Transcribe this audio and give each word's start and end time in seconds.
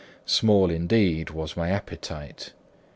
Small 0.25 0.71
indeed 0.71 1.29
was 1.29 1.55
my 1.55 1.69
appetite. 1.69 2.53